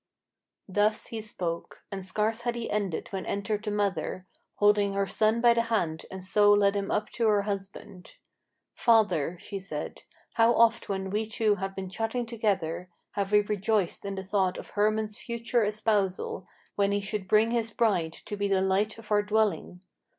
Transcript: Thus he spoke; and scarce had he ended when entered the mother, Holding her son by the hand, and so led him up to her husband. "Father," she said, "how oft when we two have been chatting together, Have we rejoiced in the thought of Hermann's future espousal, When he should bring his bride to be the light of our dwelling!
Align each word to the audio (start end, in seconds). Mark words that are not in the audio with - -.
Thus 0.67 1.05
he 1.05 1.21
spoke; 1.21 1.83
and 1.91 2.03
scarce 2.03 2.41
had 2.41 2.55
he 2.55 2.71
ended 2.71 3.09
when 3.09 3.23
entered 3.27 3.63
the 3.63 3.69
mother, 3.69 4.25
Holding 4.55 4.93
her 4.93 5.05
son 5.05 5.41
by 5.41 5.53
the 5.53 5.61
hand, 5.61 6.07
and 6.09 6.25
so 6.25 6.51
led 6.53 6.73
him 6.75 6.89
up 6.89 7.11
to 7.11 7.27
her 7.27 7.43
husband. 7.43 8.15
"Father," 8.73 9.37
she 9.37 9.59
said, 9.59 10.01
"how 10.33 10.55
oft 10.55 10.89
when 10.89 11.11
we 11.11 11.27
two 11.27 11.57
have 11.57 11.75
been 11.75 11.87
chatting 11.91 12.25
together, 12.25 12.89
Have 13.11 13.31
we 13.31 13.41
rejoiced 13.41 14.03
in 14.03 14.15
the 14.15 14.23
thought 14.23 14.57
of 14.57 14.71
Hermann's 14.71 15.19
future 15.19 15.63
espousal, 15.63 16.47
When 16.73 16.91
he 16.91 16.99
should 17.01 17.27
bring 17.27 17.51
his 17.51 17.69
bride 17.69 18.13
to 18.25 18.35
be 18.35 18.47
the 18.47 18.61
light 18.63 18.97
of 18.97 19.11
our 19.11 19.21
dwelling! 19.21 19.81